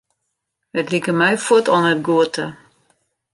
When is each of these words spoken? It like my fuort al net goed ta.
It 0.79 0.87
like 0.91 1.11
my 1.19 1.31
fuort 1.45 1.67
al 1.73 1.81
net 1.85 2.01
goed 2.07 2.29
ta. 2.35 2.45